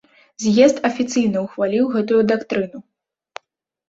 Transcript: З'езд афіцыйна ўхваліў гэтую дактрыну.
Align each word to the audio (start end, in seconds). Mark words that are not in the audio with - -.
З'езд 0.43 0.77
афіцыйна 0.89 1.43
ўхваліў 1.45 1.85
гэтую 1.97 2.21
дактрыну. 2.31 2.79